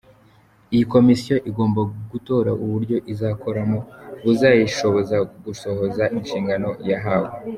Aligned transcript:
Iyi 0.73 0.85
Komisiyo 0.93 1.35
igomba 1.49 1.81
gutora 2.11 2.51
uburyo 2.63 2.97
izakoramo, 3.13 3.79
buzayishoboza 4.23 5.15
gusohoza 5.45 6.03
inshingano 6.17 6.69
yahawe. 6.89 7.29